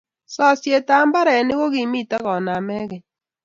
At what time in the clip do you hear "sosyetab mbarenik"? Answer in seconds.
0.35-1.57